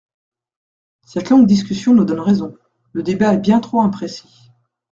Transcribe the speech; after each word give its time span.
Cette 1.05 1.29
longue 1.29 1.45
discussion 1.45 1.93
nous 1.93 2.05
donne 2.05 2.21
raison: 2.21 2.57
le 2.91 3.03
débat 3.03 3.35
est 3.35 3.37
bien 3.37 3.59
trop 3.59 3.81
imprécis. 3.81 4.49